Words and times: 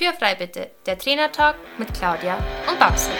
Tür 0.00 0.14
frei 0.14 0.34
bitte, 0.34 0.70
der 0.86 0.96
Trainertalk 0.96 1.56
mit 1.76 1.92
Claudia 1.92 2.38
und 2.66 2.78
Babsi. 2.78 3.10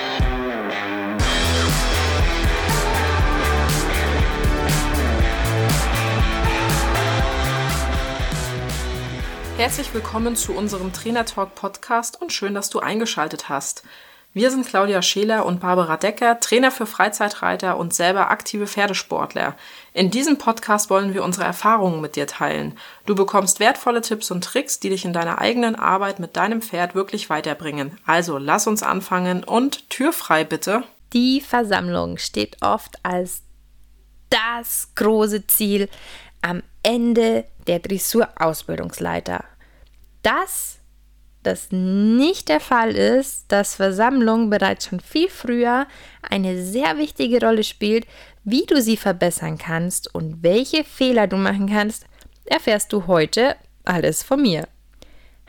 Herzlich 9.58 9.93
willkommen 9.93 10.37
zu 10.37 10.54
unserem 10.54 10.95
Trainertalk 10.95 11.54
Podcast 11.54 12.18
und 12.22 12.32
schön, 12.32 12.54
dass 12.54 12.70
du 12.70 12.80
eingeschaltet 12.80 13.50
hast. 13.50 13.82
Wir 14.32 14.52
sind 14.52 14.64
Claudia 14.64 15.02
Scheler 15.02 15.44
und 15.44 15.58
Barbara 15.58 15.96
Decker, 15.96 16.38
Trainer 16.38 16.70
für 16.70 16.86
Freizeitreiter 16.86 17.76
und 17.76 17.92
selber 17.92 18.30
aktive 18.30 18.68
Pferdesportler. 18.68 19.56
In 19.92 20.12
diesem 20.12 20.38
Podcast 20.38 20.88
wollen 20.88 21.14
wir 21.14 21.24
unsere 21.24 21.44
Erfahrungen 21.44 22.00
mit 22.00 22.14
dir 22.14 22.29
teilen. 22.29 22.79
Du 23.06 23.16
bekommst 23.16 23.58
wertvolle 23.58 24.02
Tipps 24.02 24.30
und 24.30 24.44
Tricks, 24.44 24.79
die 24.79 24.90
dich 24.90 25.04
in 25.04 25.12
deiner 25.12 25.40
eigenen 25.40 25.74
Arbeit 25.74 26.20
mit 26.20 26.36
deinem 26.36 26.62
Pferd 26.62 26.94
wirklich 26.94 27.29
weiterbringen. 27.29 27.98
Also 28.07 28.38
lass 28.38 28.68
uns 28.68 28.85
anfangen 28.85 29.43
und 29.43 29.90
Tür 29.90 30.12
frei 30.12 30.44
bitte. 30.44 30.85
Die 31.12 31.40
Versammlung 31.40 32.16
steht 32.16 32.56
oft 32.60 33.05
als 33.05 33.42
das 34.30 34.91
große 34.94 35.48
Ziel 35.48 35.88
am 36.41 36.62
Ende 36.84 37.47
der 37.66 37.80
Dressurausbildungsleiter. 37.80 39.44
Das 40.22 40.80
das 41.42 41.69
nicht 41.70 42.48
der 42.48 42.61
Fall 42.61 42.94
ist, 42.94 43.47
dass 43.48 43.77
Versammlung 43.77 44.50
bereits 44.50 44.86
schon 44.86 45.00
viel 45.00 45.28
früher 45.28 45.86
eine 46.28 46.62
sehr 46.62 46.98
wichtige 46.98 47.41
Rolle 47.41 47.64
spielt, 47.64 48.06
wie 48.44 48.66
du 48.66 48.80
sie 48.80 48.97
verbessern 48.97 49.58
kannst 49.58 50.14
und 50.14 50.42
welche 50.42 50.84
Fehler 50.84 51.27
du 51.27 51.36
machen 51.36 51.69
kannst, 51.69 52.06
erfährst 52.44 52.92
du 52.92 53.06
heute 53.06 53.56
alles 53.84 54.22
von 54.22 54.42
mir. 54.42 54.69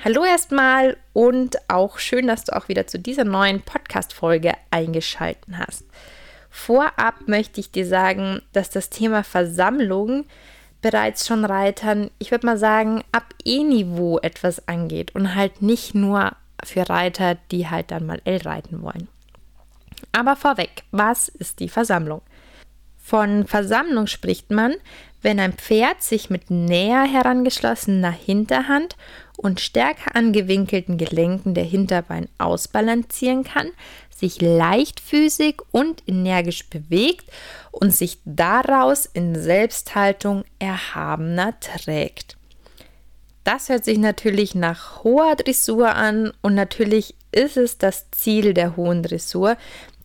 Hallo 0.03 0.25
erstmal 0.25 0.97
und 1.13 1.57
auch 1.69 1.99
schön, 1.99 2.27
dass 2.27 2.45
du 2.45 2.55
auch 2.55 2.69
wieder 2.69 2.87
zu 2.87 2.97
dieser 2.97 3.23
neuen 3.23 3.61
Podcast-Folge 3.61 4.53
eingeschaltet 4.71 5.45
hast. 5.57 5.83
Vorab 6.49 7.27
möchte 7.27 7.59
ich 7.59 7.71
dir 7.71 7.85
sagen, 7.85 8.41
dass 8.51 8.69
das 8.69 8.89
Thema 8.89 9.23
Versammlung 9.23 10.25
bereits 10.81 11.27
schon 11.27 11.45
Reitern, 11.45 12.09
ich 12.19 12.31
würde 12.31 12.45
mal 12.45 12.57
sagen, 12.57 13.03
ab 13.11 13.33
E-Niveau 13.45 14.19
etwas 14.19 14.67
angeht 14.67 15.15
und 15.15 15.35
halt 15.35 15.61
nicht 15.61 15.95
nur 15.95 16.31
für 16.63 16.89
Reiter, 16.89 17.37
die 17.51 17.69
halt 17.69 17.91
dann 17.91 18.05
mal 18.05 18.21
L 18.25 18.37
reiten 18.37 18.81
wollen. 18.81 19.07
Aber 20.11 20.35
vorweg, 20.35 20.83
was 20.91 21.29
ist 21.29 21.59
die 21.59 21.69
Versammlung? 21.69 22.21
Von 22.97 23.45
Versammlung 23.45 24.07
spricht 24.07 24.51
man, 24.51 24.75
wenn 25.21 25.39
ein 25.39 25.53
Pferd 25.53 26.01
sich 26.01 26.29
mit 26.29 26.49
näher 26.49 27.03
herangeschlossener 27.03 28.11
Hinterhand 28.11 28.95
und 29.37 29.59
stärker 29.59 30.15
angewinkelten 30.15 30.97
Gelenken 30.97 31.53
der 31.53 31.63
Hinterbein 31.63 32.27
ausbalancieren 32.37 33.43
kann, 33.43 33.69
sich 34.21 34.39
leichtfüßig 34.39 35.57
und 35.71 36.03
energisch 36.07 36.69
bewegt 36.69 37.29
und 37.71 37.93
sich 37.93 38.19
daraus 38.23 39.05
in 39.05 39.35
Selbsthaltung 39.35 40.45
erhabener 40.59 41.59
trägt. 41.59 42.37
Das 43.43 43.69
hört 43.69 43.83
sich 43.83 43.97
natürlich 43.97 44.53
nach 44.53 45.03
hoher 45.03 45.35
Dressur 45.35 45.95
an 45.95 46.31
und 46.41 46.53
natürlich 46.53 47.15
ist 47.31 47.57
es 47.57 47.79
das 47.79 48.11
Ziel 48.11 48.53
der 48.53 48.75
hohen 48.77 49.01
Dressur, 49.01 49.57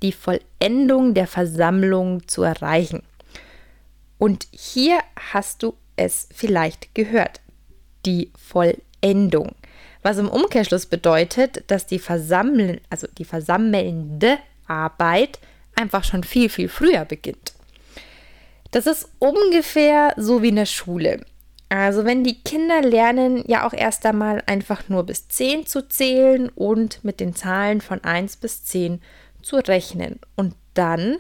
die 0.03 0.13
Vollendung 0.13 1.13
der 1.13 1.27
Versammlung 1.27 2.27
zu 2.27 2.43
erreichen. 2.43 3.03
Und 4.19 4.47
hier 4.51 4.99
hast 5.33 5.63
du 5.63 5.75
es 5.97 6.29
vielleicht 6.35 6.95
gehört, 6.95 7.41
die 8.07 8.33
Vollendung 8.39 9.55
was 10.07 10.19
im 10.19 10.29
Umkehrschluss 10.29 10.87
bedeutet, 10.87 11.65
dass 11.67 11.85
die 11.85 11.99
Versammeln, 11.99 12.81
also 12.91 13.09
die 13.19 13.25
versammelnde 13.25 14.39
Arbeit 14.69 15.41
einfach 15.75 16.05
schon 16.05 16.23
viel, 16.23 16.49
viel 16.49 16.69
früher 16.69 17.05
beginnt. 17.05 17.55
Das 18.71 18.87
ist 18.87 19.11
ungefähr 19.19 20.15
so 20.17 20.43
wie 20.43 20.51
in 20.51 20.57
der 20.57 20.67
Schule. 20.67 21.23
Also 21.71 22.05
wenn 22.05 22.23
die 22.23 22.41
Kinder 22.41 22.83
lernen 22.83 23.43
ja 23.49 23.67
auch 23.67 23.73
erst 23.73 24.07
einmal 24.07 24.45
einfach 24.47 24.89
nur 24.89 25.03
bis 25.03 25.27
10 25.27 25.67
zu 25.67 25.89
zählen 25.89 26.51
und 26.51 27.03
mit 27.03 27.19
den 27.19 27.35
Zahlen 27.35 27.81
von 27.81 28.05
1 28.05 28.37
bis 28.37 28.63
10 28.63 29.01
zu 29.43 29.57
rechnen. 29.57 30.21
Und 30.37 30.55
dann 30.75 31.17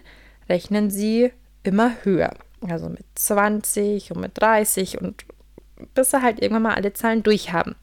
rechnen 0.49 0.91
sie 0.91 1.33
immer 1.65 1.93
höher. 2.05 2.35
Also 2.61 2.89
mit 2.89 3.05
20 3.17 4.13
und 4.13 4.21
mit 4.21 4.41
30 4.41 5.01
und 5.01 5.25
bis 5.95 6.13
sie 6.13 6.23
halt 6.23 6.41
irgendwann 6.41 6.63
mal 6.63 6.75
alle 6.75 6.93
Zahlen 6.93 7.25
durchhaben. 7.25 7.75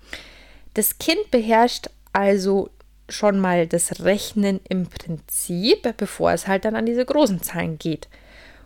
Das 0.74 0.98
Kind 0.98 1.32
beherrscht 1.32 1.90
also 2.14 2.70
schon 3.10 3.40
mal 3.40 3.68
das 3.68 4.02
Rechnen 4.02 4.60
im 4.68 4.88
Prinzip, 4.88 5.96
bevor 5.98 6.32
es 6.32 6.48
halt 6.48 6.66
dann 6.66 6.76
an 6.76 6.86
diese 6.86 7.06
großen 7.06 7.42
Zahlen 7.42 7.78
geht. 7.78 8.08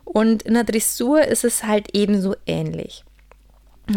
Und 0.04 0.42
in 0.42 0.54
der 0.54 0.64
Dressur 0.64 1.22
ist 1.22 1.44
es 1.44 1.64
halt 1.64 1.94
ebenso 1.94 2.34
ähnlich. 2.46 3.04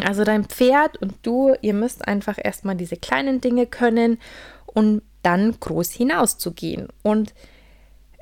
Also 0.04 0.24
dein 0.24 0.46
Pferd 0.46 0.98
und 0.98 1.16
du, 1.22 1.54
ihr 1.62 1.74
müsst 1.74 2.08
einfach 2.08 2.38
erstmal 2.42 2.76
diese 2.76 2.98
kleinen 2.98 3.42
Dinge 3.42 3.66
können 3.66 4.20
und 4.66 5.02
dann 5.24 5.58
groß 5.60 5.92
hinauszugehen. 5.92 6.88
Und 7.04 7.34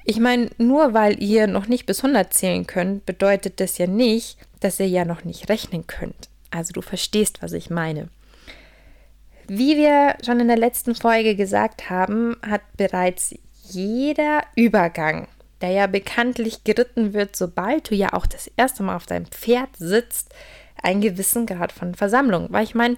ich 0.04 0.20
meine, 0.20 0.50
nur 0.58 0.94
weil 0.94 1.22
ihr 1.22 1.48
noch 1.48 1.68
nicht 1.68 1.86
bis 1.86 2.04
100 2.04 2.34
zählen 2.34 2.66
könnt, 2.66 3.06
bedeutet 3.06 3.60
das 3.60 3.78
ja 3.78 3.88
nicht, 3.88 4.38
dass 4.60 4.80
ihr 4.80 4.88
ja 4.88 5.06
noch 5.06 5.24
nicht 5.24 5.50
rechnen 5.50 5.88
könnt. 5.88 6.30
Also 6.52 6.74
du 6.74 6.82
verstehst, 6.82 7.42
was 7.42 7.54
ich 7.54 7.70
meine. 7.70 8.10
Wie 9.52 9.78
wir 9.78 10.16
schon 10.24 10.40
in 10.40 10.48
der 10.48 10.60
letzten 10.60 10.94
Folge 10.94 11.36
gesagt 11.36 11.90
haben, 11.90 12.38
hat 12.48 12.62
bereits 12.78 13.34
jeder 13.64 14.44
Übergang, 14.56 15.28
der 15.62 15.72
ja 15.72 15.88
bekanntlich 15.88 16.64
geritten 16.64 17.14
wird, 17.14 17.36
sobald 17.36 17.90
du 17.90 17.96
ja 17.96 18.14
auch 18.14 18.28
das 18.28 18.52
erste 18.58 18.84
Mal 18.84 18.96
auf 18.96 19.08
deinem 19.08 19.26
Pferd 19.26 19.70
sitzt, 19.76 20.36
einen 20.84 21.02
gewissen 21.02 21.48
Grad 21.48 21.72
von 21.72 21.96
Versammlung. 21.96 22.46
Weil 22.52 22.64
ich 22.64 22.76
meine, 22.76 22.98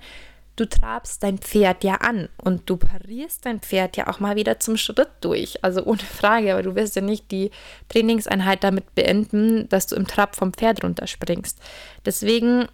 du 0.57 0.67
trabst 0.67 1.23
dein 1.23 1.37
Pferd 1.37 1.85
ja 1.85 1.95
an 1.95 2.27
und 2.35 2.69
du 2.69 2.75
parierst 2.75 3.45
dein 3.45 3.61
Pferd 3.61 3.95
ja 3.95 4.07
auch 4.07 4.19
mal 4.19 4.35
wieder 4.35 4.59
zum 4.59 4.75
Schritt 4.75 5.09
durch. 5.21 5.63
Also 5.63 5.85
ohne 5.85 5.99
Frage, 5.99 6.51
aber 6.51 6.63
du 6.63 6.75
wirst 6.75 6.97
ja 6.97 7.01
nicht 7.01 7.31
die 7.31 7.51
Trainingseinheit 7.87 8.65
damit 8.65 8.93
beenden, 8.93 9.69
dass 9.69 9.87
du 9.87 9.95
im 9.95 10.05
Trab 10.05 10.35
vom 10.35 10.51
Pferd 10.51 10.83
runterspringst. 10.83 11.59
Deswegen 12.05 12.67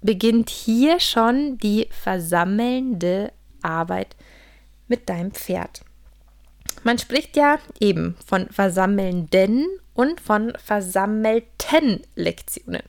beginnt 0.00 0.50
hier 0.50 1.00
schon 1.00 1.58
die 1.58 1.88
versammelnde 1.90 3.32
Arbeit 3.62 4.16
mit 4.88 5.08
deinem 5.08 5.32
Pferd. 5.32 5.82
Man 6.82 6.98
spricht 6.98 7.36
ja 7.36 7.58
eben 7.78 8.16
von 8.26 8.48
versammelnden 8.48 9.66
und 9.94 10.20
von 10.20 10.52
versammelten 10.56 12.00
Lektionen. 12.14 12.82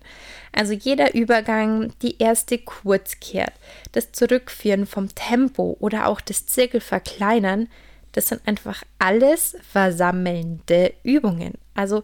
Also 0.54 0.74
jeder 0.74 1.14
Übergang, 1.14 1.94
die 2.02 2.18
erste 2.20 2.58
Kurzkehrt, 2.58 3.54
das 3.92 4.12
Zurückführen 4.12 4.86
vom 4.86 5.14
Tempo 5.14 5.76
oder 5.80 6.08
auch 6.08 6.22
das 6.22 6.46
Zirkelverkleinern, 6.46 7.68
das 8.14 8.28
sind 8.28 8.48
einfach 8.48 8.84
alles 9.00 9.58
versammelnde 9.70 10.94
Übungen. 11.04 11.54
Also 11.74 12.04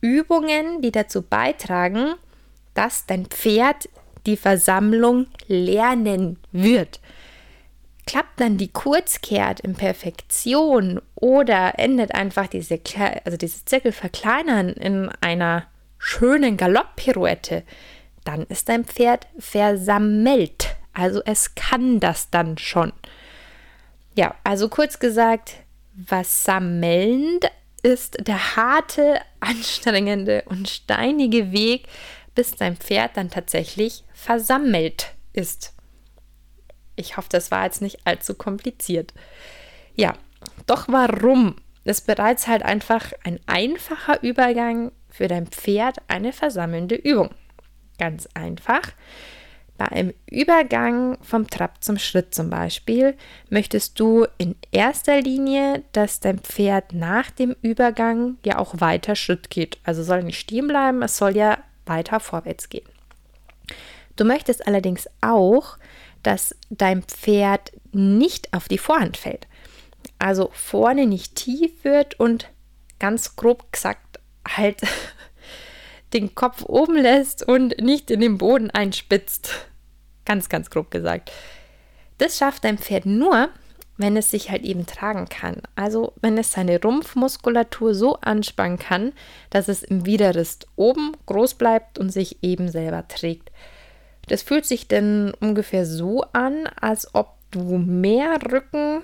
Übungen, 0.00 0.82
die 0.82 0.92
dazu 0.92 1.22
beitragen, 1.22 2.14
dass 2.74 3.06
dein 3.06 3.26
Pferd 3.26 3.88
die 4.26 4.36
Versammlung 4.36 5.26
lernen 5.46 6.38
wird. 6.52 7.00
Klappt 8.06 8.40
dann 8.40 8.56
die 8.56 8.68
Kurzkehrt 8.68 9.60
in 9.60 9.74
Perfektion 9.74 11.00
oder 11.14 11.78
endet 11.78 12.14
einfach 12.14 12.46
diese, 12.46 12.80
also 13.24 13.36
dieses 13.36 13.64
Zirkelverkleinern 13.64 14.68
in 14.68 15.08
einer 15.20 15.66
schönen 15.98 16.56
Galopppirouette, 16.56 17.64
dann 18.24 18.42
ist 18.44 18.68
dein 18.68 18.84
Pferd 18.84 19.26
versammelt. 19.38 20.76
Also 20.92 21.20
es 21.24 21.54
kann 21.54 22.00
das 22.00 22.30
dann 22.30 22.58
schon. 22.58 22.92
Ja, 24.14 24.34
also 24.44 24.68
kurz 24.68 24.98
gesagt, 24.98 25.56
was 25.94 26.44
sammelnd 26.44 27.50
ist 27.82 28.16
der 28.26 28.56
harte, 28.56 29.20
anstrengende 29.40 30.42
und 30.46 30.68
steinige 30.68 31.52
Weg, 31.52 31.86
bis 32.36 32.52
dein 32.52 32.76
Pferd 32.76 33.16
dann 33.16 33.30
tatsächlich 33.30 34.04
versammelt 34.14 35.14
ist. 35.32 35.74
Ich 36.94 37.16
hoffe, 37.16 37.28
das 37.30 37.50
war 37.50 37.64
jetzt 37.64 37.82
nicht 37.82 38.06
allzu 38.06 38.34
kompliziert. 38.34 39.12
Ja, 39.96 40.14
doch 40.66 40.86
warum 40.88 41.56
ist 41.84 42.06
bereits 42.06 42.46
halt 42.46 42.62
einfach 42.62 43.12
ein 43.24 43.40
einfacher 43.46 44.22
Übergang 44.22 44.92
für 45.08 45.28
dein 45.28 45.46
Pferd 45.46 45.98
eine 46.08 46.32
versammelnde 46.32 46.94
Übung? 46.94 47.30
Ganz 47.98 48.28
einfach. 48.34 48.92
Bei 49.78 49.86
einem 49.88 50.14
Übergang 50.30 51.18
vom 51.22 51.48
Trab 51.48 51.84
zum 51.84 51.98
Schritt 51.98 52.34
zum 52.34 52.48
Beispiel 52.48 53.14
möchtest 53.50 54.00
du 54.00 54.26
in 54.38 54.56
erster 54.70 55.20
Linie, 55.20 55.84
dass 55.92 56.20
dein 56.20 56.38
Pferd 56.38 56.94
nach 56.94 57.30
dem 57.30 57.54
Übergang 57.60 58.38
ja 58.44 58.58
auch 58.58 58.80
weiter 58.80 59.16
Schritt 59.16 59.50
geht. 59.50 59.78
Also 59.84 60.02
soll 60.02 60.22
nicht 60.22 60.40
stehen 60.40 60.66
bleiben, 60.66 61.02
es 61.02 61.18
soll 61.18 61.36
ja 61.36 61.58
weiter 61.86 62.20
vorwärts 62.20 62.68
gehen. 62.68 62.88
Du 64.16 64.24
möchtest 64.24 64.66
allerdings 64.66 65.08
auch, 65.20 65.78
dass 66.22 66.54
dein 66.70 67.02
Pferd 67.02 67.72
nicht 67.92 68.52
auf 68.52 68.68
die 68.68 68.78
Vorhand 68.78 69.16
fällt. 69.16 69.46
Also 70.18 70.50
vorne 70.52 71.06
nicht 71.06 71.36
tief 71.36 71.84
wird 71.84 72.18
und 72.18 72.50
ganz 72.98 73.36
grob 73.36 73.72
gesagt 73.72 74.18
halt 74.48 74.80
den 76.12 76.34
Kopf 76.34 76.64
oben 76.64 76.96
lässt 76.96 77.46
und 77.46 77.80
nicht 77.80 78.10
in 78.10 78.20
den 78.20 78.38
Boden 78.38 78.70
einspitzt. 78.70 79.50
Ganz, 80.24 80.48
ganz 80.48 80.70
grob 80.70 80.90
gesagt. 80.90 81.30
Das 82.18 82.38
schafft 82.38 82.64
dein 82.64 82.78
Pferd 82.78 83.06
nur, 83.06 83.50
wenn 83.98 84.16
es 84.16 84.30
sich 84.30 84.50
halt 84.50 84.64
eben 84.64 84.86
tragen 84.86 85.28
kann. 85.28 85.62
Also 85.74 86.12
wenn 86.20 86.36
es 86.38 86.52
seine 86.52 86.80
Rumpfmuskulatur 86.80 87.94
so 87.94 88.16
anspannen 88.16 88.78
kann, 88.78 89.12
dass 89.50 89.68
es 89.68 89.82
im 89.82 90.06
Widerrist 90.06 90.66
oben 90.76 91.12
groß 91.26 91.54
bleibt 91.54 91.98
und 91.98 92.10
sich 92.10 92.42
eben 92.42 92.68
selber 92.68 93.08
trägt. 93.08 93.50
Das 94.28 94.42
fühlt 94.42 94.66
sich 94.66 94.88
dann 94.88 95.32
ungefähr 95.40 95.86
so 95.86 96.22
an, 96.32 96.66
als 96.80 97.14
ob 97.14 97.36
du 97.50 97.78
mehr 97.78 98.38
Rücken 98.50 99.02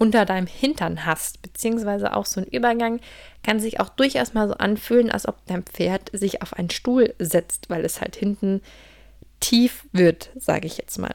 unter 0.00 0.24
deinem 0.24 0.46
Hintern 0.46 1.04
hast, 1.04 1.42
beziehungsweise 1.42 2.16
auch 2.16 2.24
so 2.24 2.40
ein 2.40 2.46
Übergang 2.46 3.00
kann 3.42 3.60
sich 3.60 3.80
auch 3.80 3.90
durchaus 3.90 4.32
mal 4.32 4.48
so 4.48 4.54
anfühlen, 4.54 5.10
als 5.10 5.28
ob 5.28 5.44
dein 5.46 5.62
Pferd 5.62 6.10
sich 6.12 6.42
auf 6.42 6.54
einen 6.54 6.70
Stuhl 6.70 7.14
setzt, 7.18 7.68
weil 7.68 7.84
es 7.84 8.00
halt 8.00 8.16
hinten 8.16 8.62
tief 9.40 9.86
wird, 9.92 10.30
sage 10.36 10.66
ich 10.66 10.78
jetzt 10.78 10.98
mal. 10.98 11.14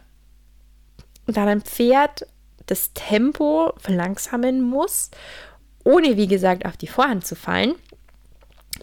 da 1.25 1.45
dein 1.45 1.61
Pferd 1.61 2.27
das 2.65 2.93
Tempo 2.93 3.73
verlangsamen 3.77 4.61
muss, 4.61 5.11
ohne 5.83 6.17
wie 6.17 6.27
gesagt 6.27 6.65
auf 6.65 6.77
die 6.77 6.87
Vorhand 6.87 7.25
zu 7.25 7.35
fallen, 7.35 7.75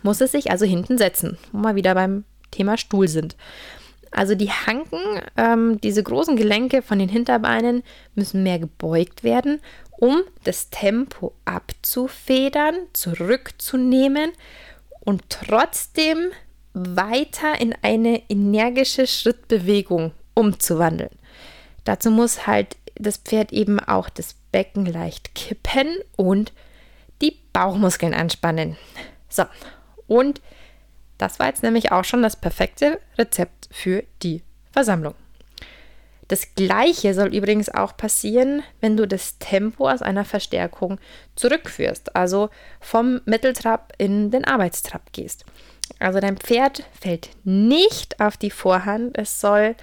muss 0.03 0.21
es 0.21 0.33
sich 0.33 0.51
also 0.51 0.65
hinten 0.65 0.99
setzen, 0.99 1.39
wo 1.53 1.61
wir 1.63 1.75
wieder 1.75 1.95
beim 1.95 2.25
Thema 2.51 2.77
Stuhl 2.77 3.09
sind. 3.09 3.37
Also 4.11 4.35
die 4.35 4.51
Hanken, 4.51 5.01
ähm, 5.37 5.81
diese 5.81 6.03
großen 6.03 6.37
Gelenke 6.37 6.83
von 6.83 6.99
den 6.99 7.09
Hinterbeinen 7.09 7.83
müssen 8.15 8.43
mehr 8.43 8.59
gebeugt 8.59 9.25
werden, 9.25 9.61
um 9.99 10.23
das 10.45 10.69
Tempo 10.69 11.33
abzufedern, 11.45 12.75
zurückzunehmen 12.93 14.33
und 15.01 15.23
trotzdem 15.31 16.31
weiter 16.75 17.61
in 17.61 17.75
eine 17.83 18.23
energische 18.29 19.07
Schrittbewegung 19.07 20.13
umzuwandeln. 20.35 21.11
Dazu 21.85 22.11
muss 22.11 22.47
halt 22.47 22.77
das 22.95 23.17
Pferd 23.17 23.53
eben 23.53 23.81
auch 23.81 24.09
das 24.09 24.35
Becken 24.53 24.87
leicht 24.87 25.35
kippen 25.35 25.99
und 26.17 26.53
die 27.21 27.39
Bauchmuskeln 27.53 28.15
anspannen. 28.15 28.77
So, 29.29 29.45
und 30.07 30.41
das 31.19 31.39
war 31.39 31.47
jetzt 31.47 31.63
nämlich 31.63 31.93
auch 31.93 32.05
schon 32.05 32.23
das 32.23 32.37
perfekte 32.37 33.01
Rezept 33.17 33.69
für 33.71 34.05
die 34.23 34.43
Versammlung. 34.73 35.15
Das 36.29 36.55
gleiche 36.55 37.13
soll 37.15 37.35
übrigens 37.35 37.69
auch 37.69 37.97
passieren, 37.97 38.63
wenn 38.81 38.97
du 38.97 39.07
das 39.07 39.39
Tempo 39.39 39.89
aus 39.89 40.01
einer 40.01 40.25
Verstärkung 40.25 40.99
zurückführst, 41.37 42.17
also 42.17 42.49
vom 42.81 43.21
Mitteltrab 43.27 43.93
in 43.99 44.31
den 44.31 44.45
Arbeitstrab 44.45 45.13
gehst. 45.13 45.45
Also 45.99 46.21
dein 46.21 46.39
Pferd 46.39 46.85
fällt 46.99 47.31
nicht 47.45 48.19
auf 48.21 48.37
die 48.37 48.51
Vorhand, 48.51 49.19
es 49.19 49.41
soll 49.41 49.77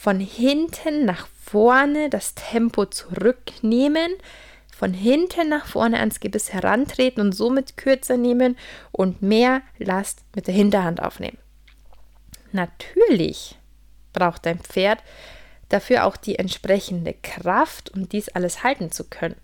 von 0.00 0.18
hinten 0.18 1.04
nach 1.04 1.28
vorne 1.44 2.08
das 2.08 2.34
Tempo 2.34 2.86
zurücknehmen, 2.86 4.10
von 4.74 4.94
hinten 4.94 5.50
nach 5.50 5.66
vorne 5.66 5.98
ans 5.98 6.20
Gebiss 6.20 6.54
herantreten 6.54 7.20
und 7.20 7.32
somit 7.32 7.76
kürzer 7.76 8.16
nehmen 8.16 8.56
und 8.92 9.20
mehr 9.20 9.60
Last 9.76 10.24
mit 10.34 10.46
der 10.46 10.54
Hinterhand 10.54 11.02
aufnehmen. 11.02 11.36
Natürlich 12.50 13.58
braucht 14.14 14.46
dein 14.46 14.60
Pferd 14.60 15.02
dafür 15.68 16.06
auch 16.06 16.16
die 16.16 16.38
entsprechende 16.38 17.12
Kraft, 17.12 17.90
um 17.90 18.08
dies 18.08 18.30
alles 18.30 18.64
halten 18.64 18.90
zu 18.90 19.04
können. 19.04 19.36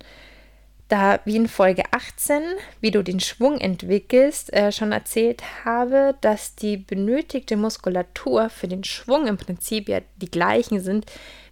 Da, 0.89 1.19
wie 1.25 1.35
in 1.35 1.49
Folge 1.49 1.83
18, 1.91 2.43
wie 2.81 2.93
du 2.93 3.03
den 3.03 3.19
Schwung 3.19 3.59
entwickelst, 3.59 4.53
äh, 4.53 4.71
schon 4.71 4.93
erzählt 4.93 5.43
habe, 5.65 6.15
dass 6.21 6.55
die 6.55 6.77
benötigte 6.77 7.57
Muskulatur 7.57 8.51
für 8.51 8.69
den 8.69 8.85
Schwung 8.85 9.27
im 9.27 9.37
Prinzip 9.37 9.89
ja 9.89 10.01
die 10.17 10.31
gleichen 10.31 10.81
sind 10.81 11.07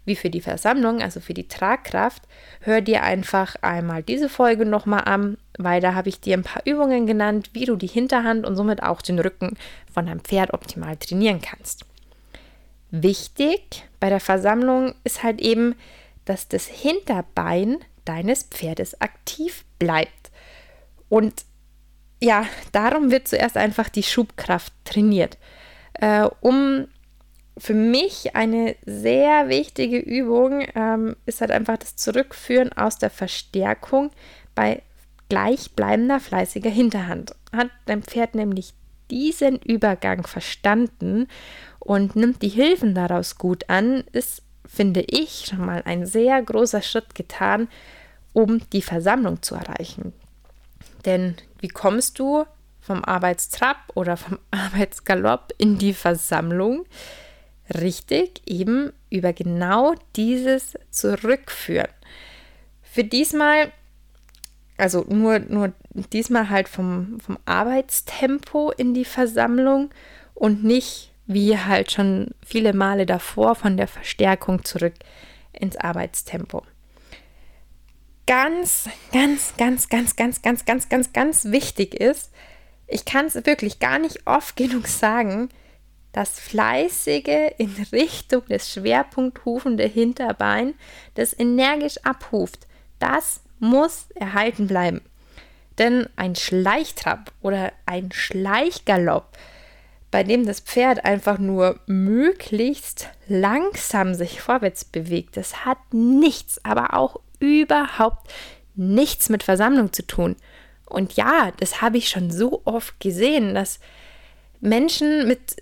wie 0.05 0.15
für 0.15 0.29
die 0.29 0.41
Versammlung, 0.41 1.01
also 1.01 1.19
für 1.19 1.33
die 1.33 1.47
Tragkraft, 1.47 2.23
hör 2.61 2.79
dir 2.79 3.03
einfach 3.03 3.55
einmal 3.61 4.03
diese 4.03 4.29
Folge 4.29 4.65
nochmal 4.65 5.03
an, 5.05 5.37
weil 5.57 5.81
da 5.81 5.95
habe 5.95 6.09
ich 6.09 6.21
dir 6.21 6.37
ein 6.37 6.43
paar 6.43 6.61
Übungen 6.65 7.07
genannt, 7.07 7.49
wie 7.53 7.65
du 7.65 7.75
die 7.75 7.87
Hinterhand 7.87 8.45
und 8.45 8.55
somit 8.55 8.83
auch 8.83 9.01
den 9.01 9.19
Rücken 9.19 9.57
von 9.91 10.05
deinem 10.05 10.21
Pferd 10.21 10.53
optimal 10.53 10.95
trainieren 10.95 11.41
kannst. 11.41 11.85
Wichtig 12.91 13.83
bei 13.99 14.09
der 14.09 14.19
Versammlung 14.19 14.93
ist 15.03 15.23
halt 15.23 15.41
eben, 15.41 15.75
dass 16.23 16.47
das 16.47 16.67
Hinterbein 16.67 17.79
deines 18.05 18.43
Pferdes 18.43 19.01
aktiv 19.01 19.65
bleibt. 19.79 20.31
Und 21.09 21.45
ja, 22.21 22.45
darum 22.71 23.11
wird 23.11 23.27
zuerst 23.27 23.57
einfach 23.57 23.89
die 23.89 24.03
Schubkraft 24.03 24.73
trainiert, 24.85 25.37
äh, 25.93 26.27
um 26.41 26.87
für 27.57 27.73
mich 27.73 28.35
eine 28.35 28.75
sehr 28.85 29.47
wichtige 29.47 29.97
Übung 29.97 30.65
ähm, 30.75 31.15
ist 31.25 31.41
halt 31.41 31.51
einfach 31.51 31.77
das 31.77 31.95
Zurückführen 31.95 32.73
aus 32.73 32.97
der 32.97 33.09
Verstärkung 33.09 34.11
bei 34.55 34.81
gleichbleibender 35.29 36.19
fleißiger 36.19 36.69
Hinterhand. 36.69 37.33
Hat 37.55 37.69
dein 37.85 38.03
Pferd 38.03 38.35
nämlich 38.35 38.73
diesen 39.09 39.57
Übergang 39.57 40.25
verstanden 40.27 41.27
und 41.79 42.15
nimmt 42.15 42.41
die 42.41 42.49
Hilfen 42.49 42.93
daraus 42.95 43.37
gut 43.37 43.69
an, 43.69 44.03
ist, 44.11 44.41
finde 44.67 45.01
ich, 45.01 45.45
schon 45.47 45.65
mal 45.65 45.81
ein 45.85 46.05
sehr 46.05 46.41
großer 46.41 46.81
Schritt 46.81 47.15
getan, 47.15 47.67
um 48.33 48.61
die 48.71 48.81
Versammlung 48.81 49.41
zu 49.41 49.55
erreichen. 49.55 50.13
Denn 51.05 51.35
wie 51.59 51.67
kommst 51.67 52.19
du 52.19 52.45
vom 52.81 53.03
Arbeitstrab 53.03 53.77
oder 53.95 54.17
vom 54.17 54.39
Arbeitsgalopp 54.51 55.53
in 55.57 55.77
die 55.77 55.93
Versammlung? 55.93 56.85
richtig 57.73 58.41
eben 58.45 58.93
über 59.09 59.33
genau 59.33 59.95
dieses 60.15 60.77
zurückführen. 60.91 61.89
Für 62.81 63.03
diesmal, 63.03 63.71
also 64.77 65.05
nur, 65.07 65.39
nur 65.39 65.73
diesmal 66.13 66.49
halt 66.49 66.69
vom, 66.69 67.19
vom 67.19 67.37
Arbeitstempo 67.45 68.71
in 68.71 68.93
die 68.93 69.05
Versammlung 69.05 69.89
und 70.33 70.63
nicht 70.63 71.11
wie 71.27 71.57
halt 71.57 71.91
schon 71.91 72.31
viele 72.45 72.73
Male 72.73 73.05
davor 73.05 73.55
von 73.55 73.77
der 73.77 73.87
Verstärkung 73.87 74.63
zurück 74.63 74.93
ins 75.51 75.77
Arbeitstempo. 75.77 76.63
Ganz, 78.27 78.89
ganz, 79.11 79.55
ganz, 79.57 79.89
ganz, 79.89 80.15
ganz, 80.15 80.41
ganz, 80.41 80.65
ganz, 80.65 80.89
ganz, 80.89 81.13
ganz 81.13 81.45
wichtig 81.45 81.93
ist, 81.93 82.31
ich 82.87 83.05
kann 83.05 83.25
es 83.25 83.35
wirklich 83.35 83.79
gar 83.79 83.99
nicht 83.99 84.25
oft 84.25 84.55
genug 84.57 84.87
sagen, 84.87 85.49
das 86.11 86.39
fleißige 86.39 87.51
in 87.57 87.75
Richtung 87.91 88.45
des 88.45 88.71
Schwerpunkthufende 88.71 89.85
Hinterbein, 89.85 90.75
das 91.15 91.37
energisch 91.37 91.97
abhuft, 92.03 92.67
das 92.99 93.41
muss 93.59 94.07
erhalten 94.15 94.67
bleiben. 94.67 95.01
Denn 95.77 96.07
ein 96.15 96.35
Schleichtrab 96.35 97.33
oder 97.41 97.73
ein 97.85 98.11
Schleichgalopp, 98.13 99.37
bei 100.15 100.23
dem 100.23 100.45
das 100.45 100.61
Pferd 100.61 101.03
einfach 101.03 101.39
nur 101.39 101.77
möglichst 101.87 103.09
langsam 103.27 104.13
sich 104.13 104.39
vorwärts 104.39 104.85
bewegt, 104.85 105.35
das 105.35 105.65
hat 105.65 105.77
nichts, 105.91 106.63
aber 106.63 106.93
auch 106.93 107.19
überhaupt 107.39 108.31
nichts 108.75 109.27
mit 109.27 109.43
Versammlung 109.43 109.91
zu 109.91 110.07
tun. 110.07 110.37
Und 110.85 111.17
ja, 111.17 111.51
das 111.59 111.81
habe 111.81 111.97
ich 111.97 112.07
schon 112.07 112.31
so 112.31 112.61
oft 112.63 112.97
gesehen, 113.01 113.55
dass 113.55 113.81
Menschen 114.61 115.27
mit 115.27 115.57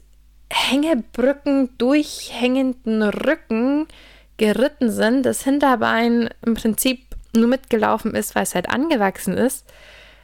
Hängebrücken 0.51 1.75
durchhängenden 1.79 3.01
Rücken 3.01 3.87
geritten 4.37 4.91
sind, 4.91 5.25
das 5.25 5.43
Hinterbein 5.43 6.29
im 6.45 6.53
Prinzip 6.53 6.99
nur 7.35 7.47
mitgelaufen 7.47 8.13
ist, 8.13 8.35
weil 8.35 8.43
es 8.43 8.53
halt 8.53 8.69
angewachsen 8.69 9.35
ist, 9.35 9.65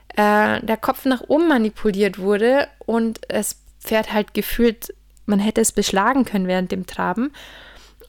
äh, 0.10 0.64
der 0.64 0.78
Kopf 0.80 1.06
nach 1.06 1.24
oben 1.28 1.48
manipuliert 1.48 2.20
wurde 2.20 2.68
und 2.86 3.22
das 3.30 3.56
Pferd 3.80 4.14
halt 4.14 4.34
gefühlt, 4.34 4.94
man 5.26 5.40
hätte 5.40 5.62
es 5.62 5.72
beschlagen 5.72 6.26
können 6.26 6.48
während 6.48 6.72
dem 6.72 6.86
Traben 6.86 7.32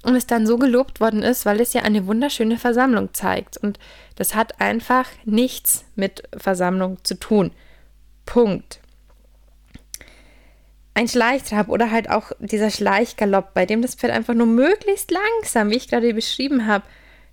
und 0.03 0.15
es 0.15 0.27
dann 0.27 0.47
so 0.47 0.57
gelobt 0.57 1.01
worden 1.01 1.23
ist, 1.23 1.47
weil 1.47 1.61
es 1.61 1.73
ja 1.73 1.83
eine 1.83 2.07
wunderschöne 2.07 2.59
Versammlung 2.59 3.13
zeigt. 3.13 3.57
Und 3.57 3.79
das 4.17 4.35
hat 4.35 4.61
einfach 4.61 5.07
nichts 5.25 5.85
mit 5.95 6.23
Versammlung 6.37 6.99
zu 7.05 7.19
tun. 7.19 7.51
Punkt 8.25 8.81
ein 10.95 11.09
Schleichtrab 11.09 11.69
oder 11.69 11.91
halt 11.91 12.11
auch 12.11 12.33
dieser 12.41 12.71
Schleichgalopp, 12.71 13.55
bei 13.55 13.67
dem 13.67 13.83
das 13.83 13.95
Pferd 13.95 14.13
einfach 14.13 14.35
nur 14.35 14.47
möglichst 14.47 15.11
langsam, 15.11 15.71
wie 15.71 15.77
ich 15.77 15.89
gerade 15.89 16.13
beschrieben 16.13 16.67
habe, 16.67 16.85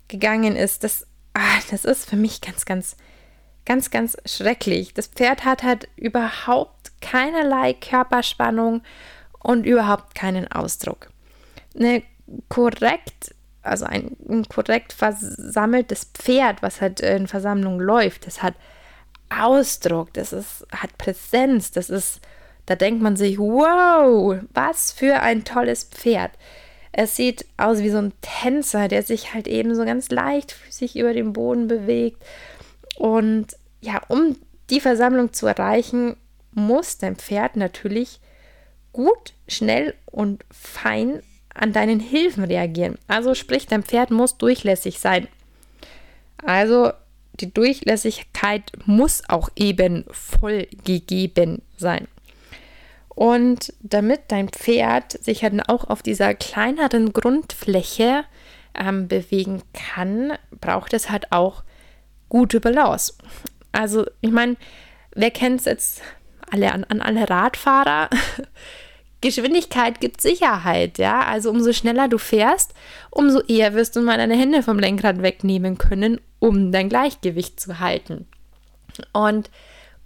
gegangen 0.08 0.56
ist, 0.56 0.84
das, 0.84 1.06
ah, 1.34 1.58
das 1.70 1.84
ist 1.84 2.08
für 2.08 2.16
mich 2.16 2.40
ganz, 2.40 2.64
ganz, 2.64 2.96
ganz, 3.66 3.90
ganz 3.90 4.16
schrecklich. 4.24 4.94
Das 4.94 5.08
Pferd 5.08 5.44
hat 5.44 5.64
halt 5.64 5.88
überhaupt 5.96 6.77
keinerlei 7.00 7.74
Körperspannung 7.74 8.82
und 9.40 9.64
überhaupt 9.64 10.14
keinen 10.14 10.50
Ausdruck. 10.50 11.08
Eine 11.78 12.02
korrekt 12.48 13.34
also 13.62 13.84
ein, 13.84 14.16
ein 14.28 14.44
korrekt 14.44 14.92
versammeltes 14.92 16.04
Pferd, 16.14 16.62
was 16.62 16.80
halt 16.80 17.00
in 17.00 17.26
Versammlung 17.26 17.80
läuft, 17.80 18.26
das 18.26 18.42
hat 18.42 18.54
Ausdruck, 19.30 20.12
das 20.14 20.32
ist, 20.32 20.66
hat 20.74 20.96
Präsenz, 20.96 21.70
das 21.70 21.90
ist, 21.90 22.20
da 22.66 22.74
denkt 22.76 23.02
man 23.02 23.16
sich, 23.16 23.38
wow, 23.38 24.38
was 24.54 24.92
für 24.92 25.20
ein 25.20 25.44
tolles 25.44 25.84
Pferd. 25.84 26.32
Es 26.92 27.16
sieht 27.16 27.44
aus 27.56 27.80
wie 27.80 27.90
so 27.90 27.98
ein 27.98 28.12
Tänzer, 28.22 28.88
der 28.88 29.02
sich 29.02 29.34
halt 29.34 29.46
eben 29.46 29.74
so 29.74 29.84
ganz 29.84 30.08
leichtfüßig 30.10 30.96
über 30.96 31.12
den 31.12 31.32
Boden 31.32 31.68
bewegt. 31.68 32.22
Und 32.96 33.48
ja, 33.80 34.00
um 34.08 34.36
die 34.70 34.80
Versammlung 34.80 35.32
zu 35.32 35.46
erreichen, 35.46 36.16
muss 36.58 36.98
dein 36.98 37.16
Pferd 37.16 37.56
natürlich 37.56 38.20
gut, 38.92 39.34
schnell 39.46 39.94
und 40.06 40.44
fein 40.50 41.22
an 41.54 41.72
deinen 41.72 42.00
Hilfen 42.00 42.44
reagieren. 42.44 42.98
Also 43.08 43.34
sprich, 43.34 43.66
dein 43.66 43.82
Pferd 43.82 44.10
muss 44.10 44.38
durchlässig 44.38 44.98
sein. 44.98 45.28
Also 46.44 46.92
die 47.40 47.52
Durchlässigkeit 47.52 48.72
muss 48.84 49.22
auch 49.28 49.50
eben 49.56 50.04
voll 50.10 50.68
gegeben 50.84 51.62
sein. 51.76 52.08
Und 53.08 53.72
damit 53.80 54.20
dein 54.28 54.48
Pferd 54.48 55.12
sich 55.12 55.40
dann 55.40 55.58
halt 55.58 55.68
auch 55.68 55.88
auf 55.88 56.02
dieser 56.02 56.34
kleineren 56.34 57.12
Grundfläche 57.12 58.24
ähm, 58.74 59.08
bewegen 59.08 59.62
kann, 59.72 60.34
braucht 60.60 60.92
es 60.92 61.10
halt 61.10 61.32
auch 61.32 61.64
gute 62.28 62.60
Balance. 62.60 63.14
Also, 63.72 64.06
ich 64.20 64.30
meine, 64.30 64.56
wer 65.14 65.30
kennt 65.30 65.60
es 65.60 65.66
jetzt 65.66 66.02
alle 66.50 66.72
an, 66.72 66.84
an 66.84 67.00
alle 67.00 67.28
Radfahrer? 67.28 68.08
Geschwindigkeit 69.20 70.00
gibt 70.00 70.20
Sicherheit, 70.20 70.98
ja. 70.98 71.22
Also 71.22 71.50
umso 71.50 71.72
schneller 71.72 72.08
du 72.08 72.18
fährst, 72.18 72.74
umso 73.10 73.40
eher 73.40 73.74
wirst 73.74 73.96
du 73.96 74.00
mal 74.00 74.16
deine 74.16 74.36
Hände 74.36 74.62
vom 74.62 74.78
Lenkrad 74.78 75.22
wegnehmen 75.22 75.76
können, 75.76 76.20
um 76.38 76.70
dein 76.70 76.88
Gleichgewicht 76.88 77.58
zu 77.58 77.80
halten. 77.80 78.26
Und 79.12 79.50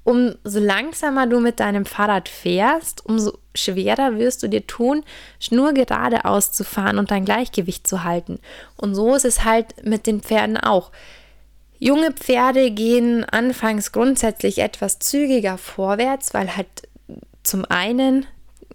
umso 0.05 0.59
langsamer 0.59 1.27
du 1.27 1.41
mit 1.41 1.61
deinem 1.61 1.85
Fahrrad 1.85 2.29
fährst, 2.29 3.05
umso 3.07 3.39
schwerer 3.55 4.19
wirst 4.19 4.43
du 4.43 4.49
dir 4.49 4.67
tun, 4.67 5.05
nur 5.51 5.73
geradeaus 5.73 6.53
zu 6.53 6.65
fahren 6.65 6.99
und 6.99 7.11
dein 7.11 7.25
Gleichgewicht 7.25 7.87
zu 7.87 8.03
halten. 8.03 8.41
Und 8.77 8.95
so 8.95 9.15
ist 9.15 9.25
es 9.25 9.45
halt 9.45 9.85
mit 9.85 10.07
den 10.07 10.21
Pferden 10.21 10.57
auch. 10.57 10.91
Junge 11.85 12.13
Pferde 12.13 12.71
gehen 12.71 13.25
anfangs 13.25 13.91
grundsätzlich 13.91 14.61
etwas 14.61 15.01
zügiger 15.01 15.59
vorwärts, 15.59 16.33
weil 16.33 16.57
halt 16.57 16.69
zum 17.43 17.65
einen 17.65 18.25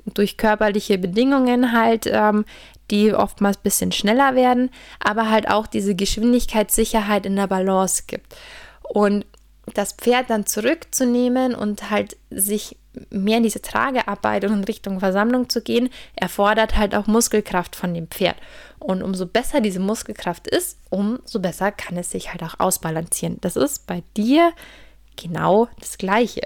durch 0.03 0.35
körperliche 0.35 0.97
Bedingungen 0.97 1.71
halt, 1.71 2.05
ähm, 2.11 2.43
die 2.91 3.13
oftmals 3.13 3.59
ein 3.59 3.63
bisschen 3.63 3.91
schneller 3.93 4.35
werden, 4.35 4.71
aber 4.99 5.29
halt 5.29 5.49
auch 5.49 5.67
diese 5.67 5.95
Geschwindigkeitssicherheit 5.95 7.25
in 7.25 7.37
der 7.37 7.47
Balance 7.47 8.03
gibt. 8.07 8.35
Und 8.83 9.25
das 9.73 9.93
Pferd 9.93 10.29
dann 10.29 10.45
zurückzunehmen 10.45 11.55
und 11.55 11.89
halt 11.89 12.17
sich 12.29 12.75
mehr 13.09 13.37
in 13.37 13.43
diese 13.43 13.61
Tragearbeit 13.61 14.43
und 14.43 14.51
in 14.51 14.63
Richtung 14.65 14.99
Versammlung 14.99 15.47
zu 15.47 15.61
gehen, 15.61 15.87
erfordert 16.17 16.75
halt 16.75 16.93
auch 16.93 17.07
Muskelkraft 17.07 17.77
von 17.77 17.93
dem 17.93 18.07
Pferd. 18.07 18.35
Und 18.79 19.01
umso 19.01 19.25
besser 19.25 19.61
diese 19.61 19.79
Muskelkraft 19.79 20.47
ist, 20.47 20.79
umso 20.89 21.39
besser 21.39 21.71
kann 21.71 21.97
es 21.97 22.11
sich 22.11 22.31
halt 22.31 22.43
auch 22.43 22.59
ausbalancieren. 22.59 23.37
Das 23.41 23.55
ist 23.55 23.87
bei 23.87 24.03
dir 24.15 24.53
genau 25.15 25.67
das 25.79 25.97
Gleiche. 25.97 26.41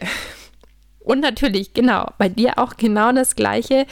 Und 0.99 1.19
natürlich, 1.19 1.73
genau, 1.73 2.09
bei 2.17 2.29
dir 2.29 2.57
auch 2.57 2.77
genau 2.77 3.11
das 3.11 3.35
Gleiche. 3.35 3.85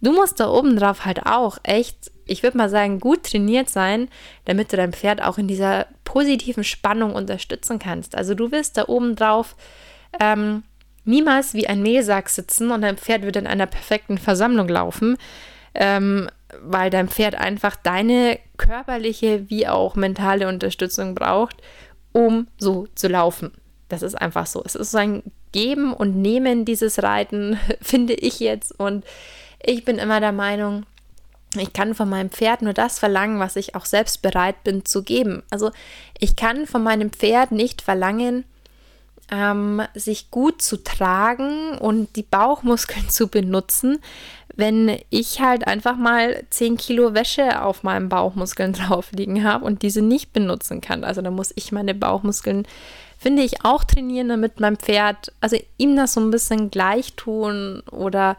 Du 0.00 0.12
musst 0.12 0.40
da 0.40 0.48
oben 0.48 0.76
drauf 0.76 1.04
halt 1.04 1.26
auch 1.26 1.58
echt, 1.62 2.10
ich 2.26 2.42
würde 2.42 2.56
mal 2.56 2.68
sagen, 2.68 3.00
gut 3.00 3.24
trainiert 3.24 3.70
sein, 3.70 4.08
damit 4.44 4.72
du 4.72 4.76
dein 4.76 4.92
Pferd 4.92 5.22
auch 5.22 5.38
in 5.38 5.46
dieser 5.46 5.86
positiven 6.04 6.64
Spannung 6.64 7.14
unterstützen 7.14 7.78
kannst. 7.78 8.16
Also 8.16 8.34
du 8.34 8.50
wirst 8.50 8.76
da 8.76 8.88
oben 8.88 9.14
drauf 9.14 9.56
ähm, 10.18 10.64
niemals 11.04 11.54
wie 11.54 11.66
ein 11.66 11.82
Mehlsack 11.82 12.28
sitzen 12.28 12.70
und 12.70 12.82
dein 12.82 12.96
Pferd 12.96 13.22
wird 13.22 13.36
in 13.36 13.46
einer 13.46 13.66
perfekten 13.66 14.18
Versammlung 14.18 14.68
laufen, 14.68 15.16
ähm, 15.74 16.28
weil 16.62 16.90
dein 16.90 17.08
Pferd 17.08 17.34
einfach 17.34 17.76
deine 17.76 18.38
körperliche 18.56 19.48
wie 19.48 19.66
auch 19.66 19.94
mentale 19.94 20.48
Unterstützung 20.48 21.14
braucht, 21.14 21.56
um 22.12 22.48
so 22.58 22.86
zu 22.94 23.08
laufen. 23.08 23.52
Das 23.88 24.02
ist 24.02 24.14
einfach 24.14 24.46
so. 24.46 24.62
Es 24.64 24.74
ist 24.74 24.92
so 24.92 24.98
ein 24.98 25.22
Geben 25.52 25.92
und 25.92 26.16
Nehmen 26.16 26.64
dieses 26.64 27.02
Reiten, 27.02 27.58
finde 27.80 28.14
ich 28.14 28.40
jetzt. 28.40 28.78
Und 28.78 29.04
ich 29.62 29.84
bin 29.84 29.98
immer 29.98 30.20
der 30.20 30.32
Meinung, 30.32 30.86
ich 31.56 31.72
kann 31.72 31.94
von 31.94 32.08
meinem 32.08 32.30
Pferd 32.30 32.62
nur 32.62 32.72
das 32.72 32.98
verlangen, 32.98 33.40
was 33.40 33.56
ich 33.56 33.74
auch 33.74 33.84
selbst 33.84 34.22
bereit 34.22 34.62
bin 34.62 34.84
zu 34.84 35.02
geben. 35.02 35.42
Also 35.50 35.72
ich 36.18 36.36
kann 36.36 36.66
von 36.66 36.82
meinem 36.82 37.10
Pferd 37.10 37.50
nicht 37.50 37.82
verlangen, 37.82 38.44
ähm, 39.32 39.82
sich 39.94 40.30
gut 40.30 40.62
zu 40.62 40.82
tragen 40.82 41.78
und 41.78 42.14
die 42.16 42.22
Bauchmuskeln 42.22 43.08
zu 43.08 43.28
benutzen, 43.28 43.98
wenn 44.56 44.98
ich 45.10 45.40
halt 45.40 45.66
einfach 45.66 45.96
mal 45.96 46.44
10 46.50 46.76
Kilo 46.76 47.14
Wäsche 47.14 47.62
auf 47.62 47.82
meinen 47.82 48.08
Bauchmuskeln 48.08 48.72
drauf 48.74 49.12
liegen 49.12 49.44
habe 49.44 49.64
und 49.64 49.82
diese 49.82 50.02
nicht 50.02 50.32
benutzen 50.32 50.80
kann. 50.80 51.04
Also 51.04 51.22
da 51.22 51.30
muss 51.30 51.52
ich 51.54 51.72
meine 51.72 51.94
Bauchmuskeln 51.94 52.66
finde 53.20 53.42
ich, 53.42 53.66
auch 53.66 53.84
trainieren, 53.84 54.30
damit 54.30 54.60
mein 54.60 54.78
Pferd, 54.78 55.30
also 55.42 55.58
ihm 55.76 55.94
das 55.94 56.14
so 56.14 56.20
ein 56.20 56.30
bisschen 56.30 56.70
gleich 56.70 57.12
tun 57.12 57.82
oder 57.90 58.38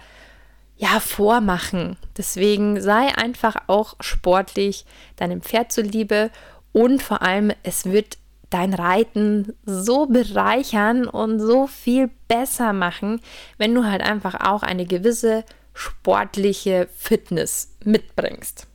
ja, 0.75 0.99
vormachen. 0.99 1.97
Deswegen 2.17 2.81
sei 2.81 3.15
einfach 3.15 3.55
auch 3.67 3.95
sportlich 3.99 4.85
deinem 5.17 5.43
Pferd 5.43 5.71
zuliebe 5.71 6.31
und 6.71 7.03
vor 7.03 7.21
allem, 7.21 7.51
es 7.61 7.85
wird 7.85 8.17
dein 8.49 8.73
Reiten 8.73 9.53
so 9.65 10.07
bereichern 10.07 11.07
und 11.07 11.39
so 11.39 11.67
viel 11.67 12.09
besser 12.27 12.73
machen, 12.73 13.21
wenn 13.59 13.75
du 13.75 13.85
halt 13.85 14.01
einfach 14.01 14.33
auch 14.41 14.63
eine 14.63 14.85
gewisse 14.85 15.45
sportliche 15.73 16.87
Fitness 16.95 17.75
mitbringst. 17.83 18.67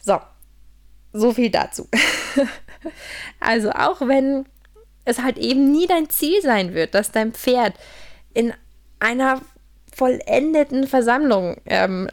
So, 0.00 0.20
so 1.12 1.32
viel 1.32 1.50
dazu. 1.50 1.88
also 3.40 3.70
auch 3.72 4.00
wenn 4.00 4.46
es 5.04 5.20
halt 5.20 5.38
eben 5.38 5.72
nie 5.72 5.86
dein 5.86 6.08
Ziel 6.08 6.40
sein 6.42 6.74
wird, 6.74 6.94
dass 6.94 7.12
dein 7.12 7.32
Pferd 7.32 7.74
in 8.32 8.52
einer 8.98 9.40
vollendeten 9.92 10.86
Versammlung 10.86 11.56
ähm, 11.66 12.08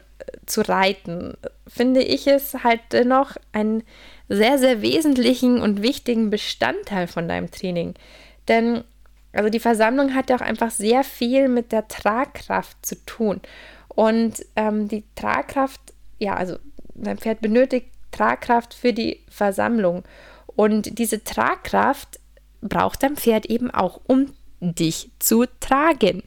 zu 0.46 0.62
reiten, 0.62 1.36
finde 1.66 2.02
ich 2.02 2.26
es 2.26 2.54
halt 2.64 2.80
dennoch 2.92 3.36
einen 3.52 3.82
sehr, 4.28 4.58
sehr 4.58 4.82
wesentlichen 4.82 5.60
und 5.60 5.82
wichtigen 5.82 6.30
Bestandteil 6.30 7.06
von 7.06 7.28
deinem 7.28 7.50
Training. 7.50 7.94
Denn 8.48 8.84
also 9.32 9.50
die 9.50 9.60
Versammlung 9.60 10.14
hat 10.14 10.30
ja 10.30 10.36
auch 10.36 10.40
einfach 10.40 10.70
sehr 10.70 11.04
viel 11.04 11.48
mit 11.48 11.72
der 11.72 11.88
Tragkraft 11.88 12.84
zu 12.84 12.96
tun. 13.04 13.40
Und 13.88 14.44
ähm, 14.56 14.88
die 14.88 15.04
Tragkraft, 15.14 15.80
ja, 16.18 16.34
also 16.34 16.56
dein 16.94 17.18
Pferd 17.18 17.40
benötigt 17.40 17.88
Tragkraft 18.10 18.74
für 18.74 18.92
die 18.92 19.20
Versammlung. 19.28 20.04
Und 20.46 20.98
diese 20.98 21.22
Tragkraft 21.22 22.18
braucht 22.60 23.02
dein 23.02 23.16
Pferd 23.16 23.46
eben 23.46 23.70
auch, 23.70 24.00
um 24.06 24.32
dich 24.60 25.10
zu 25.18 25.44
tragen. 25.60 26.22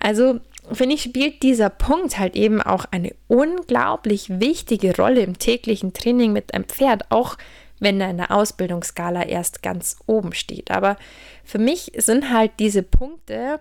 Also 0.00 0.40
finde 0.72 0.94
ich, 0.96 1.02
spielt 1.02 1.42
dieser 1.42 1.70
Punkt 1.70 2.18
halt 2.18 2.34
eben 2.34 2.60
auch 2.60 2.86
eine 2.90 3.14
unglaublich 3.28 4.40
wichtige 4.40 4.96
Rolle 4.96 5.20
im 5.20 5.38
täglichen 5.38 5.92
Training 5.92 6.32
mit 6.32 6.54
einem 6.54 6.64
Pferd, 6.64 7.10
auch 7.10 7.36
wenn 7.80 8.00
er 8.00 8.10
in 8.10 8.16
der 8.16 8.30
Ausbildungsskala 8.30 9.24
erst 9.24 9.62
ganz 9.62 9.96
oben 10.06 10.32
steht. 10.32 10.70
Aber 10.70 10.96
für 11.44 11.58
mich 11.58 11.92
sind 11.96 12.32
halt 12.32 12.52
diese 12.58 12.82
Punkte, 12.82 13.60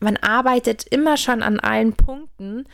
man 0.00 0.16
arbeitet 0.18 0.86
immer 0.88 1.16
schon 1.16 1.42
an 1.42 1.60
allen 1.60 1.94
Punkten 1.94 2.66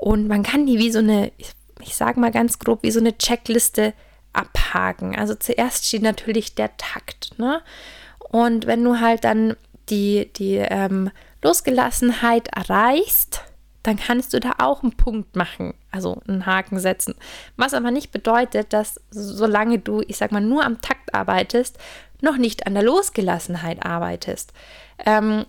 und 0.00 0.28
man 0.28 0.42
kann 0.42 0.66
die 0.66 0.78
wie 0.78 0.90
so 0.90 1.00
eine, 1.00 1.32
ich 1.80 1.96
sage 1.96 2.20
mal 2.20 2.30
ganz 2.30 2.58
grob, 2.58 2.82
wie 2.82 2.90
so 2.90 3.00
eine 3.00 3.16
Checkliste 3.18 3.94
abhaken. 4.32 5.16
Also 5.16 5.34
zuerst 5.34 5.86
steht 5.86 6.02
natürlich 6.02 6.54
der 6.54 6.76
Takt. 6.76 7.38
Ne? 7.38 7.62
Und 8.18 8.66
wenn 8.66 8.82
du 8.82 9.00
halt 9.00 9.24
dann 9.24 9.56
die, 9.88 10.32
die 10.34 10.56
ähm, 10.56 11.10
Losgelassenheit 11.42 12.48
erreichst, 12.48 13.41
dann 13.82 13.96
kannst 13.96 14.32
du 14.32 14.40
da 14.40 14.52
auch 14.58 14.82
einen 14.82 14.96
Punkt 14.96 15.36
machen, 15.36 15.74
also 15.90 16.20
einen 16.28 16.46
Haken 16.46 16.78
setzen. 16.78 17.14
Was 17.56 17.74
aber 17.74 17.90
nicht 17.90 18.12
bedeutet, 18.12 18.72
dass 18.72 19.00
solange 19.10 19.78
du, 19.78 20.02
ich 20.06 20.16
sag 20.16 20.32
mal, 20.32 20.40
nur 20.40 20.64
am 20.64 20.80
Takt 20.80 21.14
arbeitest, 21.14 21.78
noch 22.20 22.36
nicht 22.36 22.66
an 22.66 22.74
der 22.74 22.84
Losgelassenheit 22.84 23.84
arbeitest. 23.84 24.52
Ähm, 25.04 25.44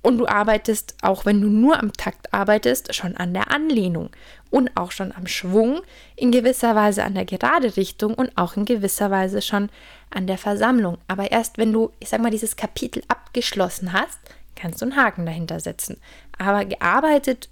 und 0.00 0.18
du 0.18 0.26
arbeitest, 0.26 0.94
auch 1.02 1.26
wenn 1.26 1.40
du 1.40 1.48
nur 1.48 1.78
am 1.78 1.92
Takt 1.92 2.32
arbeitest, 2.32 2.94
schon 2.94 3.16
an 3.16 3.34
der 3.34 3.50
Anlehnung 3.50 4.10
und 4.48 4.70
auch 4.76 4.92
schon 4.92 5.12
am 5.12 5.26
Schwung, 5.26 5.80
in 6.14 6.30
gewisser 6.30 6.76
Weise 6.76 7.04
an 7.04 7.14
der 7.14 7.24
gerade 7.24 7.76
Richtung 7.76 8.14
und 8.14 8.30
auch 8.38 8.56
in 8.56 8.64
gewisser 8.64 9.10
Weise 9.10 9.42
schon 9.42 9.70
an 10.10 10.28
der 10.28 10.38
Versammlung. 10.38 10.98
Aber 11.08 11.32
erst 11.32 11.58
wenn 11.58 11.72
du, 11.72 11.90
ich 11.98 12.08
sag 12.08 12.22
mal, 12.22 12.30
dieses 12.30 12.56
Kapitel 12.56 13.02
abgeschlossen 13.08 13.92
hast, 13.92 14.18
kannst 14.58 14.80
du 14.80 14.86
einen 14.86 14.96
Haken 14.96 15.26
dahinter 15.26 15.60
setzen. 15.60 16.00
Aber 16.36 16.64
gearbeitet 16.64 17.48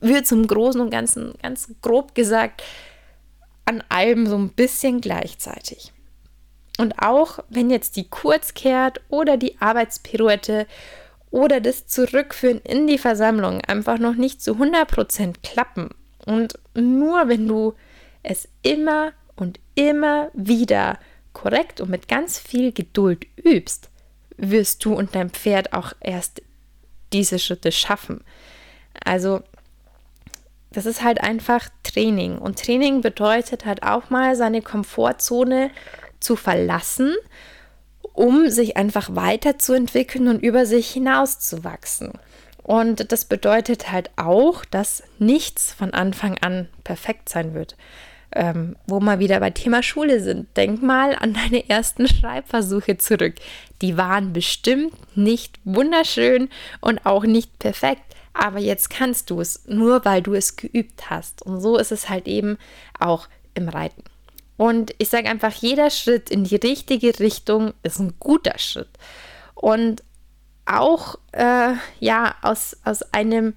wird 0.00 0.26
zum 0.26 0.46
Großen 0.46 0.80
und 0.80 0.90
Ganzen, 0.90 1.34
ganz 1.42 1.68
grob 1.82 2.14
gesagt, 2.14 2.62
an 3.64 3.82
allem 3.88 4.26
so 4.26 4.36
ein 4.36 4.50
bisschen 4.50 5.00
gleichzeitig. 5.00 5.92
Und 6.78 6.98
auch 6.98 7.38
wenn 7.48 7.70
jetzt 7.70 7.96
die 7.96 8.08
Kurzkehrt 8.08 9.00
oder 9.08 9.36
die 9.36 9.60
Arbeitspirouette 9.60 10.66
oder 11.30 11.60
das 11.60 11.86
Zurückführen 11.86 12.60
in 12.60 12.86
die 12.86 12.98
Versammlung 12.98 13.60
einfach 13.60 13.98
noch 13.98 14.14
nicht 14.14 14.42
zu 14.42 14.52
100% 14.52 15.36
klappen 15.42 15.90
und 16.26 16.58
nur 16.74 17.28
wenn 17.28 17.46
du 17.46 17.74
es 18.22 18.48
immer 18.62 19.12
und 19.36 19.60
immer 19.74 20.30
wieder 20.32 20.98
korrekt 21.32 21.80
und 21.80 21.90
mit 21.90 22.08
ganz 22.08 22.38
viel 22.38 22.72
Geduld 22.72 23.26
übst, 23.36 23.90
wirst 24.36 24.84
du 24.84 24.94
und 24.94 25.14
dein 25.14 25.30
Pferd 25.30 25.72
auch 25.72 25.92
erst 26.00 26.42
diese 27.12 27.38
Schritte 27.38 27.72
schaffen. 27.72 28.22
Also 29.04 29.42
das 30.70 30.86
ist 30.86 31.02
halt 31.02 31.20
einfach 31.20 31.68
Training 31.84 32.38
und 32.38 32.58
Training 32.58 33.00
bedeutet 33.00 33.64
halt 33.64 33.84
auch 33.84 34.10
mal 34.10 34.34
seine 34.34 34.60
Komfortzone 34.60 35.70
zu 36.18 36.34
verlassen, 36.34 37.14
um 38.12 38.50
sich 38.50 38.76
einfach 38.76 39.14
weiterzuentwickeln 39.14 40.28
und 40.28 40.42
über 40.42 40.66
sich 40.66 40.90
hinauszuwachsen. 40.90 42.12
Und 42.62 43.12
das 43.12 43.26
bedeutet 43.26 43.92
halt 43.92 44.10
auch, 44.16 44.64
dass 44.64 45.02
nichts 45.18 45.72
von 45.72 45.92
Anfang 45.92 46.38
an 46.40 46.68
perfekt 46.82 47.28
sein 47.28 47.54
wird. 47.54 47.76
Ähm, 48.36 48.74
wo 48.88 48.98
wir 48.98 49.20
wieder 49.20 49.38
bei 49.38 49.50
Thema 49.50 49.82
Schule 49.82 50.20
sind. 50.20 50.56
Denk 50.56 50.82
mal 50.82 51.14
an 51.14 51.34
deine 51.34 51.68
ersten 51.68 52.08
Schreibversuche 52.08 52.98
zurück. 52.98 53.34
Die 53.80 53.96
waren 53.96 54.32
bestimmt 54.32 54.92
nicht 55.16 55.60
wunderschön 55.62 56.48
und 56.80 57.06
auch 57.06 57.22
nicht 57.22 57.60
perfekt. 57.60 58.02
Aber 58.32 58.58
jetzt 58.58 58.90
kannst 58.90 59.30
du 59.30 59.40
es, 59.40 59.64
nur 59.66 60.04
weil 60.04 60.20
du 60.20 60.34
es 60.34 60.56
geübt 60.56 61.08
hast. 61.08 61.42
Und 61.42 61.60
so 61.60 61.78
ist 61.78 61.92
es 61.92 62.08
halt 62.08 62.26
eben 62.26 62.58
auch 62.98 63.28
im 63.54 63.68
Reiten. 63.68 64.02
Und 64.56 64.94
ich 64.98 65.08
sage 65.08 65.28
einfach, 65.28 65.52
jeder 65.52 65.90
Schritt 65.90 66.30
in 66.30 66.44
die 66.44 66.56
richtige 66.56 67.18
Richtung 67.20 67.72
ist 67.82 67.98
ein 67.98 68.14
guter 68.18 68.58
Schritt. 68.58 68.90
Und 69.54 70.02
auch 70.66 71.16
äh, 71.32 71.74
ja 72.00 72.34
aus, 72.42 72.76
aus 72.84 73.02
einem 73.12 73.54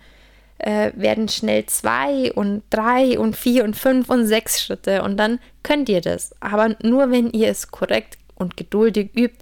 äh, 0.60 0.92
werden 0.96 1.28
schnell 1.30 1.66
zwei 1.68 2.32
und 2.34 2.64
drei 2.70 3.20
und 3.20 3.36
vier 3.36 3.64
und 3.64 3.76
fünf 3.76 4.10
und 4.10 4.26
sechs 4.26 4.62
Schritte 4.62 5.04
und 5.04 5.18
dann 5.18 5.40
könnt 5.64 5.90
ihr 5.90 6.02
das. 6.02 6.34
Aber 6.40 6.76
nur 6.82 7.12
wenn 7.12 7.30
ihr 7.32 7.50
es 7.50 7.70
korrekt 7.70 8.18
und 8.36 8.58
geduldig 8.58 9.12
übt, 9.16 9.38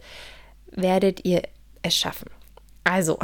werdet 0.71 1.25
ihr 1.25 1.43
es 1.81 1.95
schaffen. 1.95 2.29
Also, 2.83 3.19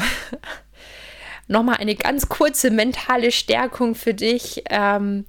nochmal 1.48 1.78
eine 1.78 1.96
ganz 1.96 2.30
kurze 2.30 2.72
mentale 2.72 3.32
Stärkung 3.32 3.96
für 3.96 4.14
dich. 4.14 4.64
Ähm, 4.70 5.26